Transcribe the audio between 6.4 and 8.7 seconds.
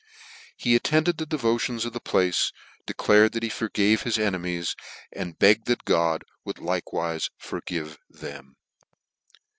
would likewife forgive them.